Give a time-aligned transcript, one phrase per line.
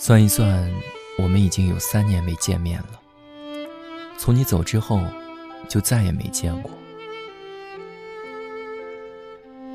[0.00, 0.72] 算一算，
[1.18, 3.00] 我们已经有三年没见面了。
[4.16, 5.02] 从你走之后，
[5.68, 6.70] 就再也没见过。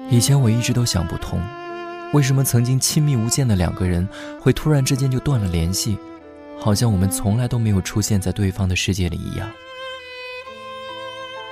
[0.09, 1.41] 以前我一直都想不通，
[2.13, 4.07] 为什么曾经亲密无间的两个人，
[4.39, 5.97] 会突然之间就断了联系，
[6.57, 9.51] 好像我们从来都没有出现在对方的世界里一样。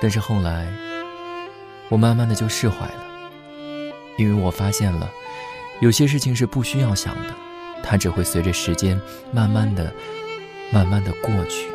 [0.00, 0.66] 但是后来，
[1.90, 3.04] 我慢慢的就释怀了，
[4.16, 5.12] 因为我发现了，
[5.80, 7.34] 有些事情是不需要想的，
[7.82, 9.00] 它只会随着时间
[9.32, 9.92] 慢慢的、
[10.72, 11.66] 慢慢的过去。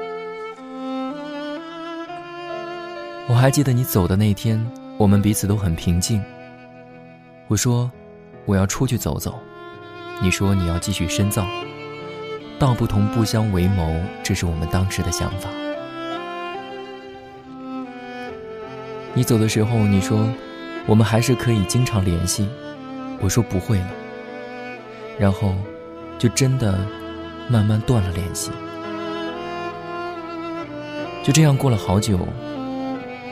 [3.28, 4.66] 我还记得你走的那天，
[4.98, 6.24] 我们彼此都很平静。
[7.48, 7.92] 我说，
[8.46, 9.38] 我要出去走走。
[10.22, 11.46] 你说你要继续深造。
[12.58, 15.50] 道不同不相为谋，这是我们当时的想法。
[19.14, 20.28] 你走的时候，你说
[20.88, 22.50] 我们还是可以经常联系。
[23.20, 23.90] 我说不会了。
[25.20, 25.56] 然后，
[26.18, 26.80] 就真的
[27.50, 28.52] 慢慢断了联系。
[31.24, 32.20] 就这样过了好久。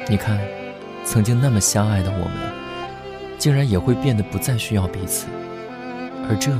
[0.09, 0.39] 你看，
[1.03, 2.55] 曾经那么相爱的我们。
[3.37, 5.27] 竟然也会变得不再需要彼此，
[6.29, 6.57] 而这，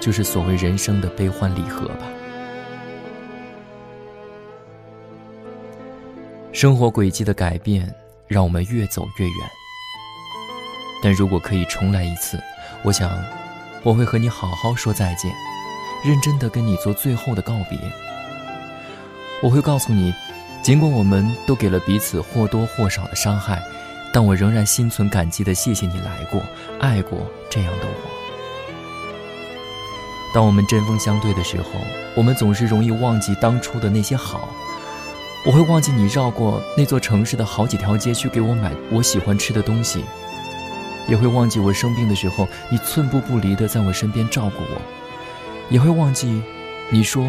[0.00, 2.06] 就是所谓人生的悲欢离合吧。
[6.52, 7.92] 生活轨迹的改变，
[8.28, 9.34] 让我们越走越远。
[11.02, 12.40] 但如果可以重来一次，
[12.82, 13.10] 我想，
[13.82, 15.32] 我会和你好好说再见，
[16.04, 17.78] 认真的跟你做最后的告别。
[19.42, 20.12] 我会告诉你，
[20.62, 23.62] 尽管我们都给了彼此或多或少的伤害。
[24.12, 26.42] 但我仍然心存感激的谢谢你来过、
[26.80, 28.10] 爱过这样的我。
[30.34, 31.68] 当我们针锋相对的时候，
[32.16, 34.48] 我们总是容易忘记当初的那些好。
[35.46, 40.04] 我会忘记你绕过那座城市的好几条街去给我买我喜欢吃的东西，
[41.10, 44.80] 也会忘记我生病的时候你寸步不离的在我身边照顾我，
[45.68, 46.40] 也会忘记
[46.88, 47.26] 你说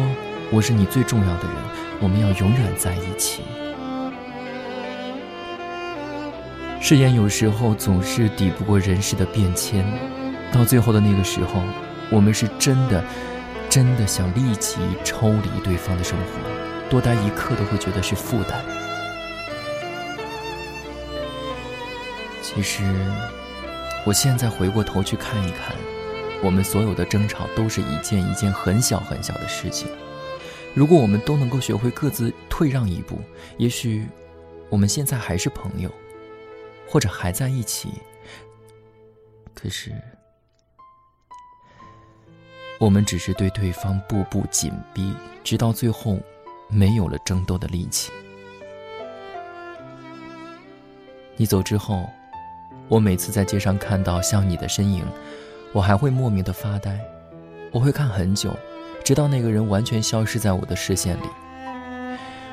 [0.52, 1.56] 我是你最重要的人，
[2.00, 3.42] 我们要永远在一起。
[6.80, 9.84] 誓言有时候总是抵不过人世的变迁，
[10.52, 11.60] 到最后的那个时候，
[12.08, 13.04] 我们是真的、
[13.68, 18.64] 真的想立即抽离对方的生活，多待一刻都会觉得是负担。
[22.40, 22.82] 其实，
[24.04, 25.76] 我现在回过头去看一看，
[26.42, 29.88] 我们所有的争吵都是一件一件很小很小的事情。
[30.74, 33.18] 如果我们都能够学会各自退让一步，
[33.58, 34.06] 也许
[34.68, 35.90] 我们现在还是朋友。
[36.84, 37.88] 或者还在一起，
[39.54, 39.90] 可是
[42.78, 46.20] 我们只是对对方步步紧逼，直到最后
[46.68, 48.12] 没有了争斗的力气。
[51.34, 52.06] 你走之后，
[52.92, 55.02] 我每次在街上看到像你的身影，
[55.72, 57.00] 我还会莫名的发呆，
[57.70, 58.54] 我会看很久，
[59.02, 61.24] 直到那个人完全消失在我的视线里。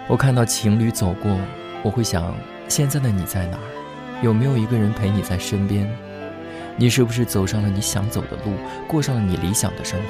[0.08, 1.38] 我看到情侣走过，
[1.84, 2.34] 我会想，
[2.70, 4.24] 现在的你在哪儿？
[4.24, 5.86] 有没有一个人陪你在身边？
[6.78, 8.54] 你是不是走上了你想走的路，
[8.88, 10.06] 过上了你理想的生活？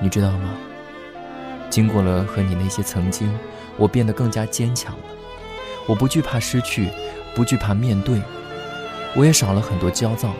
[0.00, 0.54] 你知道吗？
[1.68, 3.30] 经过了和你那些曾经，
[3.76, 5.04] 我变得更加坚强了。
[5.86, 6.88] 我不惧怕失去，
[7.34, 8.20] 不惧怕面对，
[9.16, 10.32] 我也少了很多焦躁，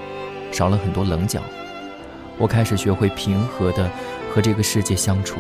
[0.50, 1.40] 少了很多棱角。
[2.38, 3.90] 我开始学会平和的
[4.32, 5.38] 和这个世界相处，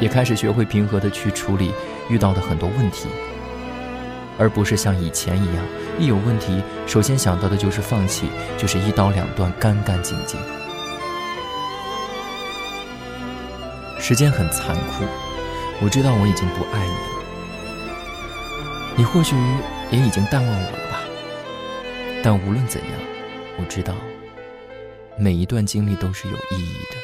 [0.00, 1.72] 也开始学会平和的去处理
[2.08, 3.08] 遇到的很多问题。
[4.38, 5.56] 而不是像以前一样，
[5.98, 10.40] 一有问题，首先想到的就是放弃，就是一刀两断，干干净净。
[14.00, 15.04] 时间很残酷，
[15.80, 17.24] 我知道我已经不爱你了，
[18.96, 19.36] 你或许
[19.90, 20.81] 也已经淡忘我了。
[22.22, 22.90] 但无论怎样，
[23.58, 23.94] 我知道，
[25.18, 26.96] 每一段经历都是有意义的，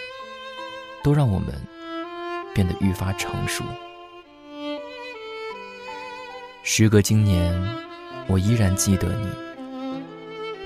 [1.03, 1.49] 都让我们
[2.55, 3.65] 变得愈发成熟。
[6.63, 7.53] 时隔今年，
[8.29, 9.27] 我依然记得你。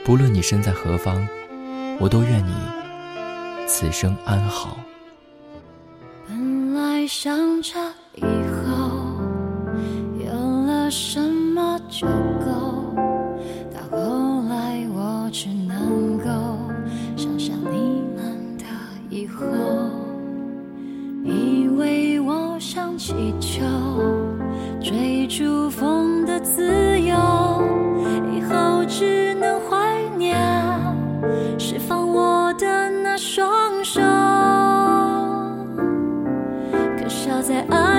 [0.05, 1.27] 不论你身在何方，
[1.99, 2.53] 我都愿你
[3.67, 4.77] 此生安好。
[6.29, 7.79] 本来想着
[8.17, 9.17] 以后
[10.19, 10.33] 有
[10.67, 12.07] 了什么就
[12.45, 12.62] 够，
[19.51, 19.91] 后，
[21.25, 23.63] 以为我想祈求。
[24.81, 27.15] 追逐风的自由，
[28.35, 30.37] 以后只能怀念
[31.57, 34.01] 释放我的那双手。
[36.99, 37.92] 可笑在爱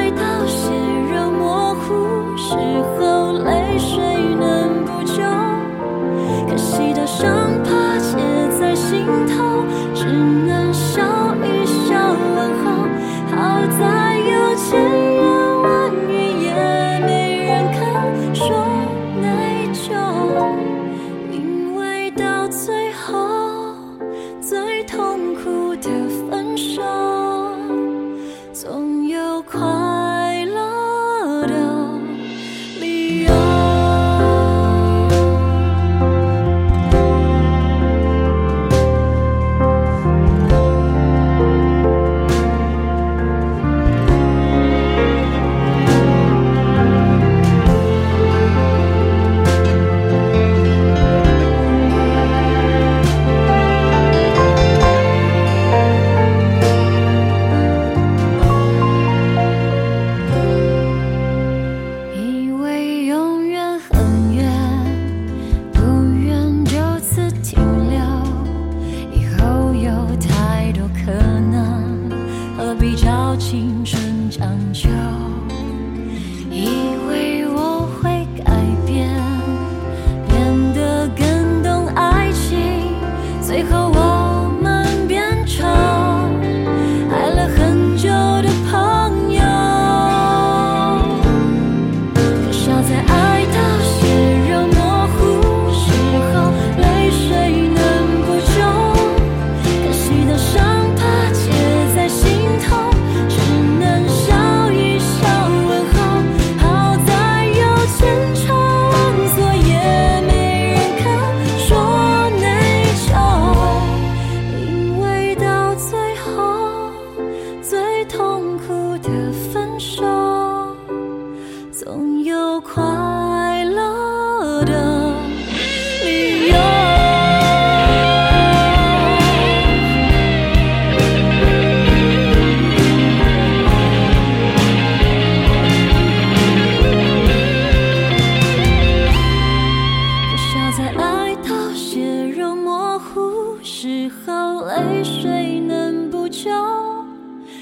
[143.84, 146.50] 只好泪水能补救，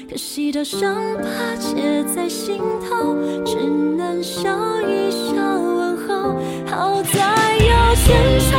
[0.08, 1.24] 可惜这伤疤
[1.58, 4.48] 结在心头，只能笑
[4.82, 6.36] 一笑问候，
[6.70, 8.51] 好在有牵手。